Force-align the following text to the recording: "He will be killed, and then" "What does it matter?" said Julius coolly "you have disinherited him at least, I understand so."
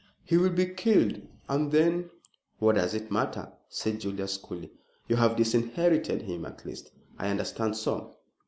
"He 0.23 0.35
will 0.35 0.49
be 0.49 0.65
killed, 0.65 1.21
and 1.47 1.71
then" 1.71 2.09
"What 2.57 2.73
does 2.73 2.95
it 2.95 3.11
matter?" 3.11 3.51
said 3.69 3.99
Julius 4.01 4.35
coolly 4.37 4.71
"you 5.07 5.15
have 5.17 5.35
disinherited 5.35 6.23
him 6.23 6.43
at 6.43 6.65
least, 6.65 6.89
I 7.19 7.27
understand 7.29 7.77
so." 7.77 8.15